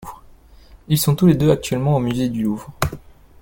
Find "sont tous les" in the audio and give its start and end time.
0.97-1.35